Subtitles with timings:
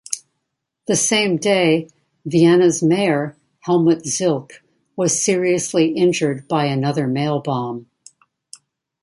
[0.87, 1.87] The same day
[2.25, 4.53] Vienna's mayor Helmut Zilk
[4.95, 7.85] was seriously injured by another mailbomb.